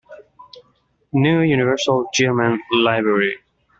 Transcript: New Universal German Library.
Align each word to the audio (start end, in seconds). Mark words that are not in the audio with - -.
New 1.13 1.41
Universal 1.41 2.07
German 2.11 2.59
Library. 2.73 3.37